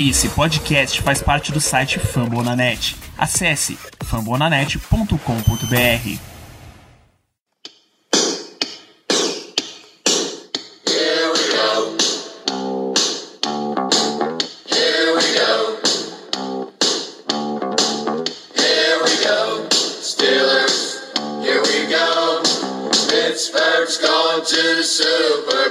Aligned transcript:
Esse 0.00 0.28
podcast 0.28 1.00
faz 1.02 1.22
parte 1.22 1.52
do 1.52 1.60
site 1.60 2.00
Fambonanet. 2.00 2.96
Acesse 3.16 3.78
fambonanet.com.br. 4.04 6.18
Pittsburgh's 23.08 23.98
going 23.98 24.44
to 24.44 24.76
the 24.76 24.82
Super 24.82 25.63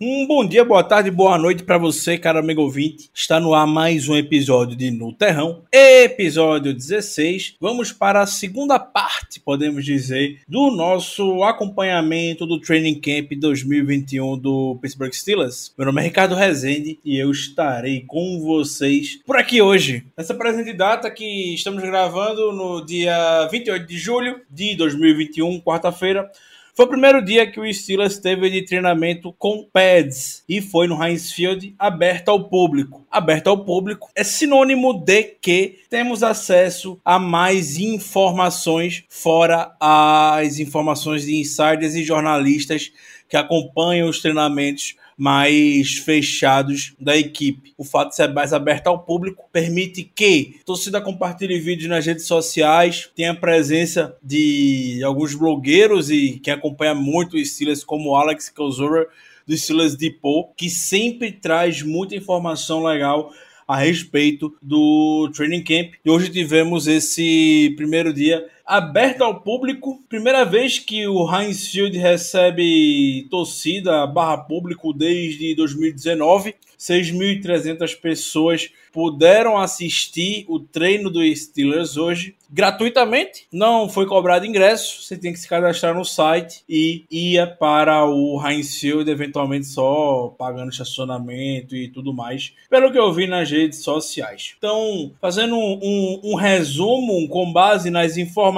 Um 0.00 0.26
bom 0.26 0.44
dia, 0.44 0.64
boa 0.64 0.82
tarde, 0.82 1.08
boa 1.08 1.38
noite 1.38 1.62
para 1.62 1.78
você, 1.78 2.18
cara 2.18 2.40
amigo 2.40 2.60
ouvinte. 2.60 3.08
Está 3.14 3.38
no 3.38 3.54
ar 3.54 3.64
mais 3.64 4.08
um 4.08 4.16
episódio 4.16 4.76
de 4.76 4.90
No 4.90 5.12
Terrão, 5.12 5.62
episódio 5.70 6.74
16. 6.74 7.54
Vamos 7.60 7.92
para 7.92 8.20
a 8.20 8.26
segunda 8.26 8.76
parte, 8.76 9.38
podemos 9.38 9.84
dizer, 9.84 10.40
do 10.48 10.72
nosso 10.72 11.44
acompanhamento 11.44 12.44
do 12.44 12.60
Training 12.60 13.00
Camp 13.00 13.38
2021 13.38 14.36
do 14.36 14.76
Pittsburgh 14.82 15.12
Steelers. 15.12 15.72
Meu 15.78 15.86
nome 15.86 16.00
é 16.00 16.04
Ricardo 16.06 16.34
Rezende 16.34 16.98
e 17.04 17.16
eu 17.16 17.30
estarei 17.30 18.00
com 18.00 18.40
vocês 18.40 19.20
por 19.24 19.36
aqui 19.36 19.62
hoje. 19.62 20.04
Nessa 20.18 20.34
presente 20.34 20.72
data 20.72 21.08
que 21.08 21.54
estamos 21.54 21.80
gravando 21.84 22.52
no 22.52 22.84
dia 22.84 23.46
28 23.46 23.86
de 23.86 23.96
julho 23.96 24.40
de 24.50 24.74
2021, 24.74 25.60
quarta-feira. 25.60 26.28
Foi 26.76 26.86
o 26.86 26.88
primeiro 26.88 27.24
dia 27.24 27.48
que 27.48 27.60
o 27.60 27.72
Steelers 27.72 28.18
teve 28.18 28.50
de 28.50 28.62
treinamento 28.62 29.32
com 29.38 29.64
pads 29.72 30.42
e 30.48 30.60
foi 30.60 30.88
no 30.88 31.00
Heinz 31.00 31.30
Field 31.30 31.72
aberto 31.78 32.30
ao 32.30 32.48
público. 32.48 33.06
Aberto 33.08 33.46
ao 33.46 33.64
público 33.64 34.08
é 34.12 34.24
sinônimo 34.24 34.92
de 34.92 35.22
que 35.22 35.78
temos 35.88 36.24
acesso 36.24 37.00
a 37.04 37.16
mais 37.16 37.78
informações 37.78 39.04
fora 39.08 39.76
as 39.78 40.58
informações 40.58 41.24
de 41.24 41.36
insiders 41.36 41.94
e 41.94 42.02
jornalistas 42.02 42.90
que 43.28 43.36
acompanham 43.36 44.08
os 44.08 44.20
treinamentos 44.20 44.96
mais 45.16 45.94
fechados 45.94 46.94
da 46.98 47.16
equipe. 47.16 47.72
O 47.76 47.84
fato 47.84 48.10
de 48.10 48.16
ser 48.16 48.32
mais 48.32 48.52
aberto 48.52 48.88
ao 48.88 48.98
público 48.98 49.48
permite 49.52 50.02
que 50.02 50.56
a 50.60 50.64
torcida 50.64 51.00
compartilhe 51.00 51.58
vídeos 51.58 51.88
nas 51.88 52.04
redes 52.04 52.26
sociais, 52.26 53.10
tenha 53.14 53.32
a 53.32 53.36
presença 53.36 54.16
de 54.22 55.00
alguns 55.04 55.34
blogueiros 55.34 56.10
e 56.10 56.40
quem 56.42 56.52
acompanha 56.52 56.94
muito 56.94 57.36
os 57.36 57.54
Steelers, 57.54 57.84
como 57.84 58.10
o 58.10 58.16
Alex 58.16 58.48
Kozora 58.48 59.06
do 59.46 59.56
Steelers 59.56 59.94
Depot, 59.96 60.52
que 60.56 60.70
sempre 60.70 61.30
traz 61.30 61.82
muita 61.82 62.16
informação 62.16 62.82
legal 62.82 63.30
a 63.66 63.76
respeito 63.76 64.54
do 64.60 65.30
training 65.34 65.62
camp. 65.62 65.94
E 66.04 66.10
hoje 66.10 66.30
tivemos 66.30 66.86
esse 66.86 67.72
primeiro 67.76 68.12
dia 68.12 68.46
aberto 68.66 69.22
ao 69.22 69.40
público. 69.40 70.02
Primeira 70.08 70.44
vez 70.44 70.78
que 70.78 71.06
o 71.06 71.30
Heinz 71.30 71.68
Field 71.68 71.96
recebe 71.98 73.26
torcida 73.30 74.06
barra 74.06 74.38
público 74.38 74.92
desde 74.92 75.54
2019. 75.54 76.54
6.300 76.78 77.98
pessoas 77.98 78.70
puderam 78.92 79.58
assistir 79.58 80.44
o 80.48 80.60
treino 80.60 81.10
do 81.10 81.20
Steelers 81.34 81.96
hoje 81.96 82.36
gratuitamente. 82.48 83.48
Não 83.50 83.88
foi 83.88 84.06
cobrado 84.06 84.46
ingresso, 84.46 85.02
você 85.02 85.16
tem 85.16 85.32
que 85.32 85.40
se 85.40 85.48
cadastrar 85.48 85.92
no 85.92 86.04
site 86.04 86.62
e 86.68 87.04
ia 87.10 87.48
para 87.48 88.04
o 88.06 88.40
Heinz 88.40 88.78
Field, 88.78 89.10
eventualmente 89.10 89.66
só 89.66 90.32
pagando 90.38 90.70
estacionamento 90.70 91.74
e 91.74 91.88
tudo 91.88 92.14
mais, 92.14 92.52
pelo 92.70 92.92
que 92.92 92.98
eu 92.98 93.12
vi 93.12 93.26
nas 93.26 93.50
redes 93.50 93.80
sociais. 93.80 94.54
Então, 94.56 95.10
fazendo 95.20 95.56
um, 95.56 95.80
um, 95.82 96.20
um 96.32 96.34
resumo 96.36 97.28
com 97.28 97.52
base 97.52 97.90
nas 97.90 98.16
informações 98.16 98.53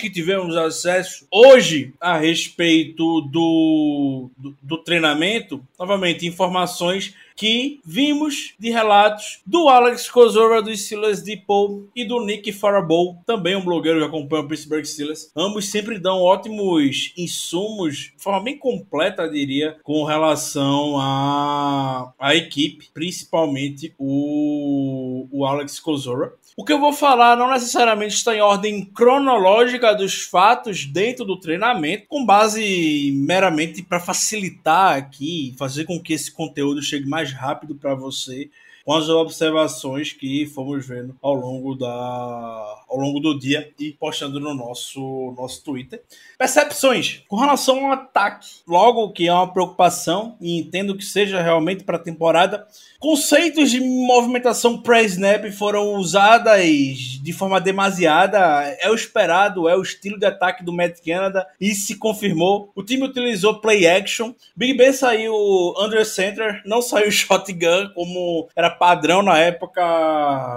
que 0.00 0.10
tivemos 0.10 0.56
acesso 0.56 1.26
hoje 1.30 1.92
a 2.00 2.16
respeito 2.16 3.20
do, 3.22 4.30
do, 4.36 4.54
do 4.62 4.78
treinamento, 4.78 5.60
novamente, 5.78 6.26
informações 6.26 7.14
que 7.36 7.80
vimos 7.84 8.54
de 8.58 8.70
relatos 8.70 9.40
do 9.46 9.68
Alex 9.68 10.10
Kozora 10.10 10.62
do 10.62 10.74
Steelers 10.76 11.22
Depot 11.22 11.88
e 11.94 12.04
do 12.04 12.24
Nick 12.24 12.52
Farabaugh, 12.52 13.16
também 13.26 13.56
um 13.56 13.64
blogueiro 13.64 13.98
que 13.98 14.06
acompanha 14.06 14.42
o 14.42 14.48
Pittsburgh 14.48 14.84
Steelers. 14.84 15.30
Ambos 15.36 15.70
sempre 15.70 15.98
dão 15.98 16.20
ótimos 16.20 17.12
insumos, 17.16 18.12
de 18.16 18.22
forma 18.22 18.44
bem 18.44 18.58
completa, 18.58 19.28
diria, 19.28 19.76
com 19.82 20.04
relação 20.04 20.98
à, 20.98 22.12
à 22.18 22.34
equipe, 22.34 22.88
principalmente 22.92 23.94
o, 23.98 25.26
o 25.30 25.44
Alex 25.44 25.80
Kozora. 25.80 26.32
O 26.56 26.64
que 26.64 26.72
eu 26.72 26.78
vou 26.78 26.92
falar 26.92 27.36
não 27.36 27.50
necessariamente 27.50 28.14
está 28.14 28.34
em 28.34 28.40
ordem 28.40 28.84
cronológica 28.84 29.92
dos 29.92 30.22
fatos 30.22 30.84
dentro 30.84 31.24
do 31.24 31.38
treinamento, 31.38 32.06
com 32.06 32.24
base 32.24 33.10
meramente 33.12 33.82
para 33.82 33.98
facilitar 33.98 34.96
aqui, 34.96 35.52
fazer 35.58 35.84
com 35.84 36.00
que 36.00 36.12
esse 36.12 36.30
conteúdo 36.30 36.80
chegue 36.80 37.08
mais 37.08 37.23
rápido 37.32 37.74
para 37.74 37.94
você 37.94 38.50
com 38.84 38.92
as 38.92 39.08
observações 39.08 40.12
que 40.12 40.46
fomos 40.46 40.86
vendo 40.86 41.16
ao 41.22 41.34
longo, 41.34 41.74
da, 41.74 41.86
ao 41.88 42.98
longo 42.98 43.18
do 43.18 43.38
dia 43.38 43.72
e 43.78 43.92
postando 43.92 44.38
no 44.38 44.54
nosso, 44.54 45.34
nosso 45.36 45.64
Twitter. 45.64 46.02
Percepções 46.38 47.22
com 47.26 47.36
relação 47.36 47.86
ao 47.86 47.92
ataque. 47.92 48.48
Logo 48.68 49.10
que 49.12 49.26
é 49.26 49.32
uma 49.32 49.50
preocupação 49.50 50.36
e 50.40 50.58
entendo 50.58 50.96
que 50.96 51.04
seja 51.04 51.40
realmente 51.40 51.84
para 51.84 51.96
a 51.96 52.00
temporada. 52.00 52.66
Conceitos 52.98 53.70
de 53.70 53.80
movimentação 53.80 54.80
pré-snap 54.80 55.50
foram 55.52 55.94
usadas 55.94 56.64
de 56.64 57.32
forma 57.32 57.60
demasiada. 57.60 58.38
É 58.80 58.90
o 58.90 58.94
esperado, 58.94 59.68
é 59.68 59.76
o 59.76 59.82
estilo 59.82 60.18
de 60.18 60.26
ataque 60.26 60.64
do 60.64 60.72
Matt 60.72 61.00
Canada 61.04 61.46
e 61.60 61.74
se 61.74 61.96
confirmou. 61.96 62.70
O 62.74 62.82
time 62.82 63.04
utilizou 63.04 63.60
play 63.60 63.86
action. 63.86 64.34
Big 64.56 64.74
Ben 64.74 64.92
saiu 64.92 65.34
under 65.78 66.04
center, 66.04 66.62
não 66.66 66.82
saiu 66.82 67.10
shotgun 67.12 67.90
como 67.94 68.48
era 68.54 68.73
padrão 68.78 69.22
na 69.22 69.38
época 69.38 69.82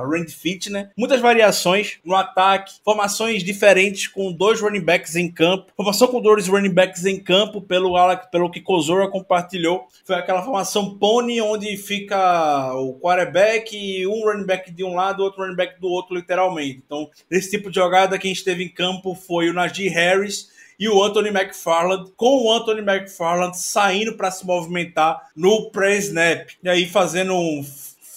Randy 0.03 0.33
Fit, 0.33 0.69
né? 0.69 0.89
Muitas 0.97 1.21
variações 1.21 1.99
no 2.03 2.15
ataque, 2.15 2.75
formações 2.83 3.43
diferentes 3.43 4.07
com 4.07 4.31
dois 4.31 4.61
running 4.61 4.81
backs 4.81 5.15
em 5.15 5.31
campo, 5.31 5.71
formação 5.75 6.07
com 6.07 6.21
dois 6.21 6.47
running 6.47 6.73
backs 6.73 7.05
em 7.05 7.19
campo 7.19 7.61
pelo 7.61 7.95
Alec, 7.95 8.29
pelo 8.31 8.49
que 8.49 8.61
Kozora 8.61 9.07
compartilhou, 9.07 9.87
foi 10.05 10.15
aquela 10.15 10.43
formação 10.43 10.97
pony 10.97 11.41
onde 11.41 11.75
fica 11.77 12.73
o 12.73 12.99
quarterback 12.99 13.75
e 13.75 14.07
um 14.07 14.25
running 14.25 14.45
back 14.45 14.71
de 14.71 14.83
um 14.83 14.95
lado, 14.95 15.23
outro 15.23 15.43
running 15.43 15.55
back 15.55 15.79
do 15.79 15.87
outro, 15.87 16.15
literalmente. 16.15 16.81
Então, 16.85 17.09
esse 17.29 17.51
tipo 17.51 17.69
de 17.69 17.75
jogada 17.75 18.17
quem 18.17 18.31
esteve 18.31 18.63
em 18.63 18.69
campo 18.69 19.15
foi 19.15 19.49
o 19.49 19.53
Najee 19.53 19.89
Harris 19.89 20.49
e 20.79 20.87
o 20.87 21.03
Anthony 21.03 21.29
McFarland, 21.29 22.11
com 22.15 22.43
o 22.43 22.53
Anthony 22.53 22.81
McFarland 22.81 23.57
saindo 23.57 24.15
para 24.15 24.29
se 24.29 24.45
movimentar 24.45 25.29
no 25.35 25.71
pré-snap. 25.71 26.49
E 26.63 26.69
aí 26.69 26.85
fazendo 26.85 27.33
um 27.33 27.65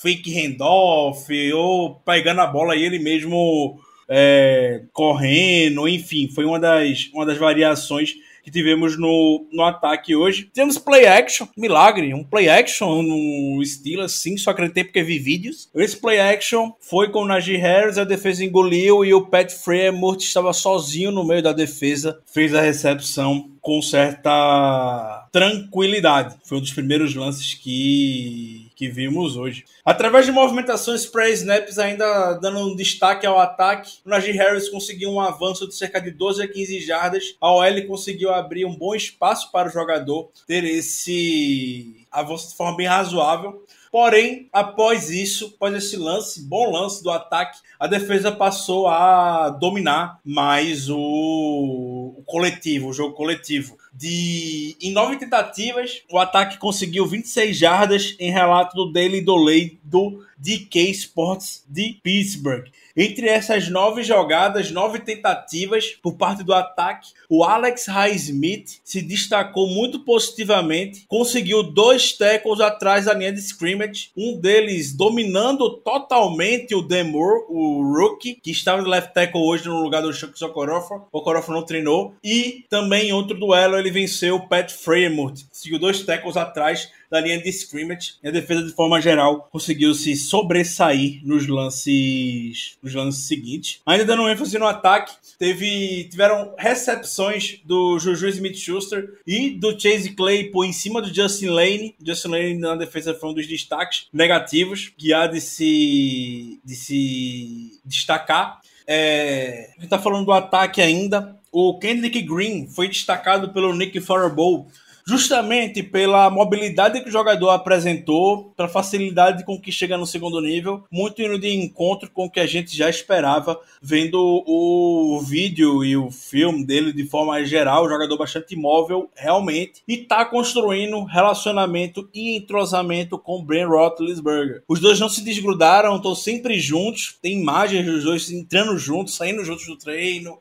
fake 0.00 0.32
handoff 0.32 1.52
ou 1.52 1.96
pegando 1.96 2.40
a 2.40 2.46
bola 2.46 2.74
e 2.74 2.82
ele 2.82 2.98
mesmo 2.98 3.78
é, 4.08 4.82
correndo, 4.92 5.86
enfim, 5.86 6.28
foi 6.34 6.44
uma 6.44 6.58
das, 6.58 7.10
uma 7.12 7.26
das 7.26 7.38
variações 7.38 8.14
que 8.42 8.50
tivemos 8.50 8.98
no, 8.98 9.46
no 9.52 9.62
ataque 9.62 10.16
hoje. 10.16 10.50
Temos 10.52 10.78
play 10.78 11.06
action, 11.06 11.46
milagre, 11.56 12.14
um 12.14 12.24
play 12.24 12.48
action 12.48 13.02
no 13.02 13.62
estilo 13.62 14.02
assim, 14.02 14.36
só 14.36 14.50
acreditei 14.50 14.84
porque 14.84 15.02
vi 15.02 15.18
vídeos. 15.18 15.70
Esse 15.74 15.96
play 15.96 16.18
action 16.18 16.72
foi 16.80 17.10
com 17.10 17.20
o 17.22 17.26
Najee 17.26 17.56
Harris, 17.56 17.98
a 17.98 18.04
defesa 18.04 18.44
engoliu 18.44 19.04
e 19.04 19.12
o 19.12 19.26
Pat 19.26 19.50
Fremont 19.52 20.24
estava 20.24 20.52
sozinho 20.52 21.10
no 21.10 21.24
meio 21.24 21.42
da 21.42 21.52
defesa, 21.52 22.20
fez 22.32 22.54
a 22.54 22.62
recepção 22.62 23.50
com 23.60 23.82
certa 23.82 25.19
tranquilidade. 25.32 26.36
Foi 26.44 26.58
um 26.58 26.60
dos 26.60 26.72
primeiros 26.72 27.14
lances 27.14 27.54
que, 27.54 28.70
que 28.74 28.88
vimos 28.88 29.36
hoje. 29.36 29.64
Através 29.84 30.26
de 30.26 30.32
movimentações 30.32 31.06
pré-snaps, 31.06 31.78
ainda 31.78 32.34
dando 32.34 32.58
um 32.60 32.76
destaque 32.76 33.26
ao 33.26 33.38
ataque, 33.38 33.98
o 34.04 34.10
Najee 34.10 34.32
Harris 34.32 34.68
conseguiu 34.68 35.10
um 35.10 35.20
avanço 35.20 35.68
de 35.68 35.74
cerca 35.74 36.00
de 36.00 36.10
12 36.10 36.42
a 36.42 36.48
15 36.48 36.80
jardas. 36.80 37.36
A 37.40 37.52
OL 37.52 37.86
conseguiu 37.86 38.30
abrir 38.30 38.64
um 38.64 38.74
bom 38.74 38.94
espaço 38.94 39.50
para 39.52 39.68
o 39.68 39.72
jogador 39.72 40.30
ter 40.46 40.64
esse 40.64 41.99
avanço 42.10 42.50
de 42.50 42.56
forma 42.56 42.76
bem 42.76 42.86
razoável. 42.86 43.64
Porém, 43.90 44.48
após 44.52 45.10
isso, 45.10 45.52
após 45.56 45.74
esse 45.74 45.96
lance, 45.96 46.42
bom 46.42 46.70
lance 46.70 47.02
do 47.02 47.10
ataque, 47.10 47.58
a 47.78 47.86
defesa 47.86 48.30
passou 48.30 48.86
a 48.86 49.50
dominar 49.50 50.20
mais 50.24 50.88
o, 50.88 50.96
o 50.96 52.22
coletivo, 52.24 52.88
o 52.88 52.92
jogo 52.92 53.14
coletivo. 53.14 53.76
De, 53.92 54.76
em 54.80 54.92
nove 54.92 55.16
tentativas, 55.16 56.02
o 56.10 56.18
ataque 56.18 56.58
conseguiu 56.58 57.06
26 57.06 57.56
jardas 57.56 58.16
em 58.20 58.30
relato 58.30 58.76
do 58.76 58.92
Daily 58.92 59.20
Dolay 59.20 59.78
do 59.82 60.24
DK 60.40 60.90
Sports 60.90 61.64
de 61.68 61.98
Pittsburgh. 62.02 62.66
Entre 62.96 63.28
essas 63.28 63.68
nove 63.68 64.02
jogadas, 64.02 64.70
nove 64.70 64.98
tentativas 64.98 65.96
por 66.02 66.14
parte 66.14 66.42
do 66.42 66.52
ataque, 66.52 67.10
o 67.28 67.44
Alex 67.44 67.86
Highsmith 67.86 68.80
se 68.84 69.00
destacou 69.00 69.68
muito 69.68 70.00
positivamente, 70.00 71.04
conseguiu 71.06 71.62
dois 71.62 72.12
tackles 72.12 72.60
atrás 72.60 73.04
da 73.04 73.14
linha 73.14 73.32
de 73.32 73.40
scrimmage 73.40 74.10
um 74.16 74.36
deles 74.36 74.92
dominando 74.92 75.70
totalmente 75.78 76.74
o 76.74 76.82
Demore, 76.82 77.44
o 77.48 77.82
rookie, 77.82 78.34
que 78.34 78.50
estava 78.50 78.82
no 78.82 78.88
left 78.88 79.14
tackle 79.14 79.40
hoje 79.40 79.68
no 79.68 79.82
lugar 79.82 80.02
do 80.02 80.12
Chuck 80.12 80.42
Okorofa. 80.44 81.02
O 81.12 81.18
Okorofa 81.18 81.52
não 81.52 81.62
treinou. 81.64 82.14
E 82.24 82.64
também 82.68 83.08
em 83.08 83.12
outro 83.12 83.38
duelo 83.38 83.76
ele 83.76 83.90
venceu 83.90 84.36
o 84.36 84.48
Pat 84.48 84.70
Fremont, 84.70 85.46
seguiu 85.52 85.78
dois 85.78 86.02
tackles 86.02 86.36
atrás 86.36 86.88
da 87.10 87.20
linha 87.20 87.40
de 87.40 87.48
scrimmage. 87.48 88.14
E 88.22 88.28
a 88.28 88.30
defesa, 88.30 88.62
de 88.62 88.72
forma 88.72 89.00
geral, 89.00 89.48
conseguiu 89.50 89.92
se 89.94 90.14
sobressair 90.14 91.20
nos 91.24 91.46
lances, 91.46 92.76
nos 92.82 92.94
lances 92.94 93.24
seguintes. 93.24 93.80
Ainda 93.84 94.04
dando 94.04 94.28
ênfase 94.28 94.58
no 94.58 94.66
ataque, 94.66 95.14
teve, 95.38 96.04
tiveram 96.10 96.54
recepções 96.56 97.60
do 97.64 97.98
Juju 97.98 98.28
Smith-Schuster 98.28 99.18
e 99.26 99.50
do 99.50 99.78
Chase 99.78 100.10
Claypool 100.14 100.64
em 100.64 100.72
cima 100.72 101.02
do 101.02 101.12
Justin 101.12 101.48
Lane. 101.48 101.94
Justin 102.04 102.28
Lane 102.28 102.58
na 102.58 102.76
defesa 102.76 103.14
foi 103.14 103.30
um 103.30 103.34
dos 103.34 103.46
destaques 103.46 104.06
negativos, 104.12 104.92
que 104.96 105.12
há 105.12 105.26
de 105.26 105.40
se, 105.40 106.60
de 106.64 106.74
se 106.76 107.80
destacar. 107.84 108.60
É, 108.86 109.70
a 109.76 109.80
gente 109.80 109.90
tá 109.90 109.98
falando 109.98 110.26
do 110.26 110.32
ataque 110.32 110.80
ainda. 110.80 111.36
O 111.52 111.78
Kendrick 111.78 112.22
Green 112.22 112.68
foi 112.68 112.86
destacado 112.86 113.52
pelo 113.52 113.74
Nick 113.74 114.00
Farabo 114.00 114.68
justamente 115.06 115.82
pela 115.82 116.30
mobilidade 116.30 117.00
que 117.00 117.08
o 117.08 117.12
jogador 117.12 117.50
apresentou, 117.50 118.52
pela 118.56 118.68
facilidade 118.68 119.44
com 119.44 119.60
que 119.60 119.72
chega 119.72 119.96
no 119.96 120.06
segundo 120.06 120.40
nível, 120.40 120.84
muito 120.90 121.22
indo 121.22 121.38
de 121.38 121.48
encontro 121.48 122.10
com 122.10 122.26
o 122.26 122.30
que 122.30 122.40
a 122.40 122.46
gente 122.46 122.76
já 122.76 122.88
esperava, 122.88 123.58
vendo 123.82 124.18
o 124.46 125.20
vídeo 125.20 125.84
e 125.84 125.96
o 125.96 126.10
filme 126.10 126.64
dele 126.64 126.92
de 126.92 127.04
forma 127.04 127.44
geral, 127.44 127.88
jogador 127.88 128.16
bastante 128.16 128.54
imóvel, 128.54 129.10
realmente, 129.14 129.82
e 129.86 129.96
tá 129.96 130.24
construindo 130.24 131.04
relacionamento 131.04 132.08
e 132.14 132.36
entrosamento 132.36 133.18
com 133.18 133.44
Ben 133.44 133.64
Roethlisberger. 133.64 134.62
Os 134.68 134.80
dois 134.80 135.00
não 135.00 135.08
se 135.08 135.22
desgrudaram, 135.22 135.96
estão 135.96 136.14
sempre 136.14 136.58
juntos, 136.58 137.16
tem 137.20 137.40
imagens 137.40 137.84
dos 137.86 138.04
dois 138.04 138.30
entrando 138.30 138.78
juntos, 138.78 139.16
saindo 139.16 139.44
juntos 139.44 139.66
do 139.66 139.76
treino, 139.76 140.38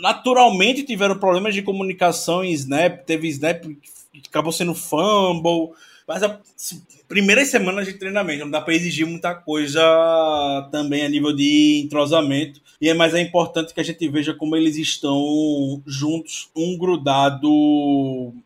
naturalmente 0.00 0.82
tiveram 0.82 1.18
problemas 1.18 1.54
de 1.54 1.62
comunicação 1.62 2.44
em 2.44 2.52
Snap, 2.52 3.04
teve 3.04 3.28
Snap 3.28 3.64
que 3.64 4.28
acabou 4.28 4.52
sendo 4.52 4.74
fumble, 4.74 5.70
mas 6.06 6.22
a 6.22 6.40
primeiras 7.08 7.48
semanas 7.48 7.86
de 7.86 7.92
treinamento 7.92 8.44
não 8.44 8.50
dá 8.50 8.60
para 8.60 8.74
exigir 8.74 9.06
muita 9.06 9.34
coisa 9.34 9.82
também 10.72 11.04
a 11.04 11.08
nível 11.08 11.34
de 11.34 11.82
entrosamento. 11.84 12.60
E 12.80 12.88
é 12.88 12.94
mais 12.94 13.14
é 13.14 13.20
importante 13.20 13.74
que 13.74 13.80
a 13.80 13.84
gente 13.84 14.08
veja 14.08 14.32
como 14.32 14.56
eles 14.56 14.76
estão 14.76 15.82
juntos, 15.86 16.48
um 16.56 16.76
grudado 16.78 17.48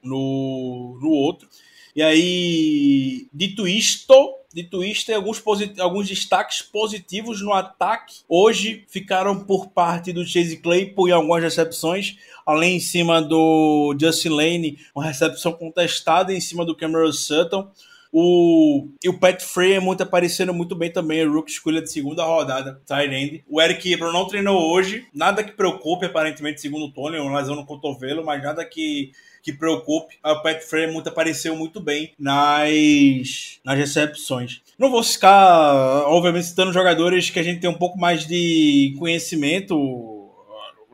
no, 0.02 0.99
no 1.00 1.10
outro. 1.10 1.49
E 1.94 2.02
aí, 2.02 3.28
dito 3.32 3.66
isto, 3.66 4.34
Isto, 4.56 5.06
tem 5.06 5.14
alguns, 5.14 5.43
alguns 5.79 6.08
destaques 6.08 6.62
positivos 6.62 7.43
no 7.43 7.53
ataque. 7.53 8.20
Hoje 8.26 8.85
ficaram 8.88 9.44
por 9.44 9.69
parte 9.69 10.14
do 10.14 10.26
Chase 10.26 10.56
Claypool 10.56 11.08
em 11.08 11.12
algumas 11.12 11.43
recepções, 11.43 12.17
além 12.47 12.76
em 12.76 12.81
cima 12.81 13.20
do 13.20 13.94
Justin 14.00 14.31
Lane, 14.31 14.79
uma 14.94 15.05
recepção 15.05 15.53
contestada 15.53 16.32
em 16.32 16.41
cima 16.41 16.64
do 16.64 16.75
Cameron 16.75 17.12
Sutton. 17.12 17.70
O, 18.18 18.88
e 19.04 19.10
o 19.10 19.18
Pat 19.18 19.42
Frey 19.42 19.78
muito 19.78 20.02
aparecendo 20.02 20.54
muito 20.54 20.74
bem 20.74 20.90
também, 20.90 21.26
o 21.26 21.30
Rook 21.34 21.50
escolha 21.50 21.82
de 21.82 21.92
segunda 21.92 22.24
rodada, 22.24 22.80
tight 22.86 23.44
O 23.46 23.60
Eric 23.60 23.92
Ebron 23.92 24.10
não 24.10 24.26
treinou 24.26 24.72
hoje, 24.72 25.04
nada 25.12 25.44
que 25.44 25.52
preocupe, 25.52 26.06
aparentemente, 26.06 26.62
segundo 26.62 26.86
o 26.86 26.90
Tony, 26.90 27.18
uma 27.18 27.38
lesão 27.38 27.54
no 27.54 27.66
cotovelo, 27.66 28.24
mas 28.24 28.42
nada 28.42 28.64
que 28.64 29.12
que 29.42 29.52
preocupe. 29.52 30.16
A 30.24 30.34
Pat 30.34 30.60
Fremont 30.60 31.08
apareceu 31.08 31.54
muito 31.54 31.78
bem 31.78 32.12
nas, 32.18 33.60
nas 33.62 33.78
recepções. 33.78 34.60
Não 34.76 34.90
vou 34.90 35.04
ficar, 35.04 36.02
obviamente, 36.08 36.46
citando 36.46 36.72
jogadores 36.72 37.30
que 37.30 37.38
a 37.38 37.44
gente 37.44 37.60
tem 37.60 37.70
um 37.70 37.78
pouco 37.78 37.96
mais 37.96 38.26
de 38.26 38.96
conhecimento. 38.98 40.15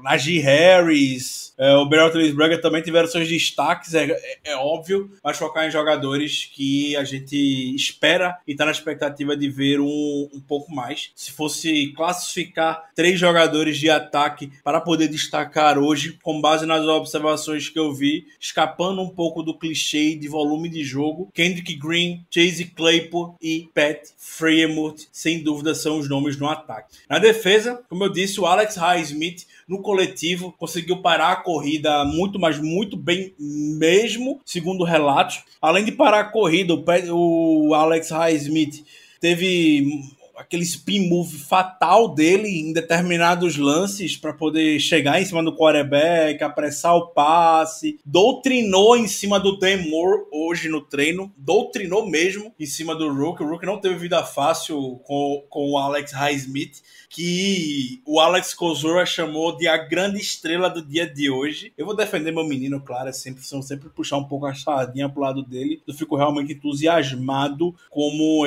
Najee 0.02 0.40
Harris, 0.40 1.42
é, 1.58 1.74
o 1.76 1.86
Bertolis 1.86 2.34
Braga 2.34 2.60
também 2.60 2.82
tiveram 2.82 3.06
seus 3.06 3.28
destaques, 3.28 3.94
é, 3.94 4.10
é, 4.10 4.38
é, 4.46 4.56
óbvio, 4.56 5.10
mas 5.22 5.36
focar 5.36 5.66
em 5.66 5.70
jogadores 5.70 6.50
que 6.52 6.96
a 6.96 7.04
gente 7.04 7.36
espera 7.74 8.38
e 8.46 8.52
está 8.52 8.64
na 8.64 8.70
expectativa 8.70 9.36
de 9.36 9.48
ver 9.48 9.80
um, 9.80 10.28
um 10.34 10.40
pouco 10.40 10.74
mais. 10.74 11.12
Se 11.14 11.30
fosse 11.30 11.92
classificar 11.94 12.90
três 12.94 13.18
jogadores 13.18 13.78
de 13.78 13.88
ataque 13.90 14.50
para 14.64 14.80
poder 14.80 15.08
destacar 15.08 15.78
hoje, 15.78 16.18
com 16.22 16.40
base 16.40 16.66
nas 16.66 16.84
observações 16.84 17.68
que 17.68 17.78
eu 17.78 17.94
vi, 17.94 18.26
escapando 18.40 19.00
um 19.00 19.10
pouco 19.10 19.42
do 19.42 19.56
clichê 19.56 20.16
de 20.16 20.28
volume 20.28 20.68
de 20.68 20.82
jogo, 20.82 21.30
Kendrick 21.32 21.76
Green, 21.76 22.26
Chase 22.28 22.64
Claypool 22.64 23.36
e 23.40 23.68
Pat 23.74 24.00
Fremont, 24.18 25.06
sem 25.12 25.42
dúvida, 25.42 25.74
são 25.74 25.98
os 25.98 26.08
nomes 26.08 26.36
no 26.38 26.48
ataque. 26.48 26.98
Na 27.08 27.18
defesa, 27.18 27.82
como 27.88 28.04
eu 28.04 28.08
disse, 28.08 28.40
o 28.40 28.46
Alex 28.46 28.76
Highsmith 28.76 29.46
no 29.68 29.80
coletivo 29.80 30.54
conseguiu 30.58 31.02
parar 31.02 31.32
a 31.32 31.36
corrida 31.36 32.04
muito, 32.04 32.38
mas 32.38 32.58
muito 32.58 32.96
bem 32.96 33.34
mesmo, 33.38 34.40
segundo 34.44 34.84
relatos. 34.84 35.42
Além 35.60 35.84
de 35.84 35.92
parar 35.92 36.20
a 36.20 36.30
corrida, 36.30 36.74
o 37.12 37.74
Alex 37.74 38.10
Highsmith 38.10 38.84
teve 39.20 40.02
aquele 40.36 40.62
spin 40.62 41.08
move 41.08 41.36
fatal 41.36 42.14
dele 42.14 42.48
em 42.48 42.72
determinados 42.72 43.56
lances 43.56 44.16
para 44.16 44.32
poder 44.32 44.78
chegar 44.80 45.20
em 45.20 45.24
cima 45.24 45.42
do 45.42 45.56
quarterback, 45.56 46.42
apressar 46.42 46.96
o 46.96 47.08
passe, 47.08 47.98
doutrinou 48.04 48.96
em 48.96 49.06
cima 49.06 49.38
do 49.38 49.58
Dan 49.58 49.78
Moore 49.88 50.24
hoje 50.32 50.68
no 50.68 50.80
treino, 50.80 51.32
doutrinou 51.36 52.08
mesmo 52.08 52.52
em 52.58 52.66
cima 52.66 52.94
do 52.94 53.12
Rook. 53.12 53.42
O 53.42 53.48
Rook 53.48 53.64
não 53.66 53.80
teve 53.80 53.96
vida 53.96 54.22
fácil 54.24 55.00
com, 55.04 55.44
com 55.48 55.70
o 55.70 55.78
Alex 55.78 56.12
Highsmith 56.12 56.82
que 57.12 58.00
o 58.06 58.18
Alex 58.18 58.54
Kozora 58.54 59.04
chamou 59.04 59.54
de 59.54 59.68
a 59.68 59.76
grande 59.76 60.18
estrela 60.18 60.70
do 60.70 60.82
dia 60.82 61.06
de 61.06 61.30
hoje. 61.30 61.72
Eu 61.76 61.84
vou 61.84 61.94
defender 61.94 62.32
meu 62.32 62.46
menino, 62.46 62.80
claro, 62.80 63.10
é 63.10 63.12
sempre, 63.12 63.42
sempre 63.42 63.90
puxar 63.90 64.16
um 64.16 64.24
pouco 64.24 64.46
a 64.46 64.54
sardinha 64.54 65.10
pro 65.10 65.20
lado 65.20 65.42
dele. 65.42 65.82
Eu 65.86 65.92
fico 65.92 66.16
realmente 66.16 66.54
entusiasmado 66.54 67.74
como 67.90 68.44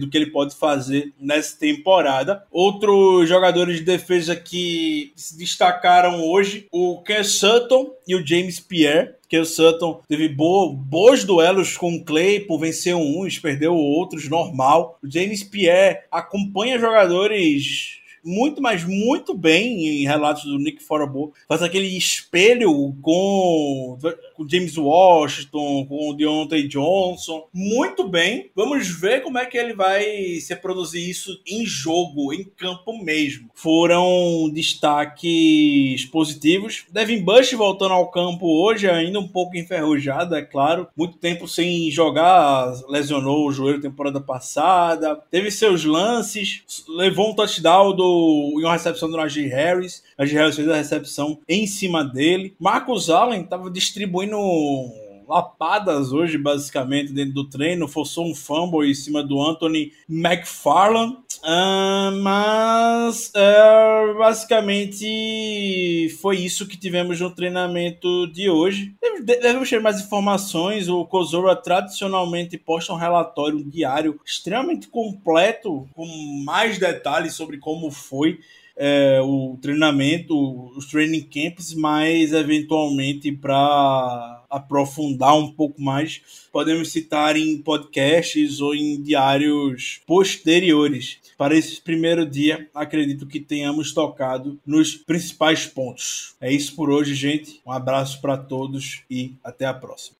do 0.00 0.10
que 0.10 0.16
ele 0.16 0.32
pode 0.32 0.56
fazer 0.56 1.14
nessa 1.28 1.56
temporada. 1.58 2.42
Outros 2.50 3.28
jogadores 3.28 3.76
de 3.76 3.84
defesa 3.84 4.34
que 4.34 5.12
se 5.14 5.36
destacaram 5.36 6.24
hoje, 6.24 6.66
o 6.72 7.02
Ken 7.02 7.22
Sutton 7.22 7.92
e 8.06 8.16
o 8.16 8.26
James 8.26 8.58
Pierre 8.58 9.18
que 9.28 9.38
o 9.38 9.44
Sutton 9.44 10.00
teve 10.08 10.26
bo 10.26 10.72
bons 10.72 11.22
duelos 11.22 11.76
com 11.76 11.94
o 11.94 12.02
Claypool, 12.02 12.58
venceu 12.58 12.98
uns, 12.98 13.38
perdeu 13.38 13.74
outros, 13.74 14.26
normal. 14.26 14.98
O 15.04 15.10
James 15.10 15.44
Pierre 15.44 16.00
acompanha 16.10 16.78
jogadores 16.78 17.97
muito, 18.24 18.60
mas 18.60 18.84
muito 18.84 19.34
bem 19.34 20.02
em 20.02 20.04
relatos 20.04 20.44
do 20.44 20.58
Nick 20.58 20.82
Forabo. 20.82 21.32
Faz 21.48 21.62
aquele 21.62 21.88
espelho 21.96 22.94
com, 23.00 23.98
com 24.34 24.48
James 24.48 24.76
Washington, 24.76 25.86
com 25.86 26.10
o 26.10 26.14
Deontay 26.14 26.66
Johnson. 26.68 27.46
Muito 27.52 28.06
bem. 28.08 28.50
Vamos 28.54 28.88
ver 28.88 29.22
como 29.22 29.38
é 29.38 29.46
que 29.46 29.56
ele 29.56 29.74
vai 29.74 30.36
se 30.40 30.54
produzir 30.56 31.08
isso 31.08 31.40
em 31.46 31.64
jogo, 31.64 32.32
em 32.32 32.44
campo 32.44 32.92
mesmo. 33.02 33.50
Foram 33.54 34.50
destaques 34.52 36.04
positivos. 36.06 36.84
Devin 36.90 37.22
Bush 37.22 37.52
voltando 37.52 37.94
ao 37.94 38.10
campo 38.10 38.46
hoje, 38.46 38.88
ainda 38.88 39.18
um 39.18 39.28
pouco 39.28 39.56
enferrujado, 39.56 40.34
é 40.34 40.42
claro. 40.42 40.88
Muito 40.96 41.16
tempo 41.18 41.46
sem 41.46 41.90
jogar, 41.90 42.72
lesionou 42.88 43.46
o 43.46 43.52
joelho 43.52 43.80
temporada 43.80 44.20
passada. 44.20 45.16
Teve 45.30 45.50
seus 45.50 45.84
lances, 45.84 46.64
levou 46.88 47.30
um 47.30 47.34
touchdown 47.34 47.94
do 47.94 48.07
em 48.08 48.64
uma 48.64 48.72
recepção 48.72 49.10
do 49.10 49.16
Najee 49.16 49.48
Harris. 49.48 50.02
Najee 50.18 50.36
Harris 50.36 50.56
fez 50.56 50.68
a 50.68 50.76
recepção 50.76 51.38
em 51.48 51.66
cima 51.66 52.04
dele. 52.04 52.54
Marcos 52.58 53.10
Allen 53.10 53.42
estava 53.42 53.70
distribuindo 53.70 54.38
lapadas 55.28 56.10
hoje, 56.12 56.38
basicamente, 56.38 57.12
dentro 57.12 57.34
do 57.34 57.48
treino. 57.48 57.86
Forçou 57.86 58.26
um 58.26 58.34
fumble 58.34 58.90
em 58.90 58.94
cima 58.94 59.22
do 59.22 59.40
Anthony 59.40 59.92
McFarland. 60.08 61.18
Uh, 61.38 62.10
mas 62.20 63.30
uh, 63.36 64.18
basicamente 64.18 66.08
foi 66.20 66.38
isso 66.38 66.66
que 66.66 66.76
tivemos 66.76 67.20
no 67.20 67.30
treinamento 67.30 68.26
de 68.32 68.48
hoje. 68.50 68.94
Devemos 69.22 69.68
ter 69.68 69.80
mais 69.80 70.00
informações. 70.00 70.88
O 70.88 71.04
Kozora 71.04 71.54
tradicionalmente 71.54 72.56
posta 72.56 72.92
um 72.92 72.96
relatório 72.96 73.62
diário 73.62 74.18
extremamente 74.24 74.88
completo, 74.88 75.88
com 75.94 76.06
mais 76.44 76.78
detalhes 76.78 77.34
sobre 77.34 77.58
como 77.58 77.90
foi 77.90 78.40
é, 78.78 79.20
o 79.20 79.58
treinamento, 79.60 80.70
os 80.76 80.86
training 80.86 81.22
camps, 81.22 81.74
mas 81.74 82.32
eventualmente 82.32 83.32
para 83.32 84.37
aprofundar 84.50 85.36
um 85.36 85.52
pouco 85.52 85.80
mais, 85.80 86.20
podemos 86.52 86.90
citar 86.90 87.36
em 87.36 87.58
podcasts 87.58 88.60
ou 88.60 88.74
em 88.74 89.00
diários 89.00 90.00
posteriores. 90.06 91.18
Para 91.36 91.56
esse 91.56 91.80
primeiro 91.80 92.28
dia, 92.28 92.68
acredito 92.74 93.26
que 93.26 93.40
tenhamos 93.40 93.92
tocado 93.92 94.58
nos 94.66 94.94
principais 94.94 95.66
pontos. 95.66 96.34
É 96.40 96.52
isso 96.52 96.74
por 96.74 96.90
hoje, 96.90 97.14
gente. 97.14 97.60
Um 97.64 97.72
abraço 97.72 98.20
para 98.20 98.36
todos 98.36 99.02
e 99.10 99.34
até 99.44 99.64
a 99.66 99.74
próxima. 99.74 100.17